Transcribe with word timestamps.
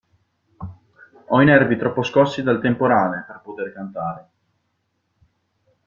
Ho 1.31 1.41
i 1.41 1.45
nervi 1.45 1.77
troppo 1.77 2.01
scossi 2.01 2.41
dal 2.41 2.59
temporale, 2.59 3.23
per 3.27 3.39
poter 3.43 3.71
cantare. 3.71 4.29